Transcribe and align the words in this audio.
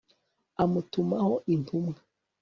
amutumaho 0.63 1.33
intumwa 1.53 1.97